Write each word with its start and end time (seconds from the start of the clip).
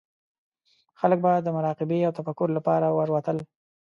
خلک 0.99 1.19
به 1.23 1.31
د 1.41 1.47
مراقبې 1.57 1.99
او 2.07 2.15
تفکر 2.19 2.47
لپاره 2.57 2.87
ورتلل. 2.89 3.37